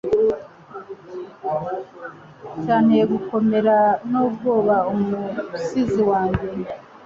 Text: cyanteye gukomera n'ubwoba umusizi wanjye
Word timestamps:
cyanteye 2.61 3.03
gukomera 3.13 3.75
n'ubwoba 4.09 4.75
umusizi 4.91 6.01
wanjye 6.11 6.45